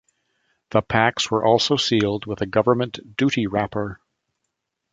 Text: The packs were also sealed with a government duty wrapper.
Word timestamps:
The 0.71 0.81
packs 0.81 1.29
were 1.29 1.45
also 1.45 1.75
sealed 1.77 2.25
with 2.25 2.41
a 2.41 2.47
government 2.47 2.97
duty 3.17 3.45
wrapper. 3.45 4.01